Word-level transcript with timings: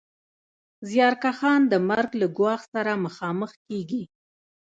زیارکښان 0.89 1.61
د 1.71 1.73
مرګ 1.89 2.09
له 2.21 2.27
ګواښ 2.37 2.61
سره 2.73 2.91
مخامخ 3.05 3.51
کېږي 3.67 4.03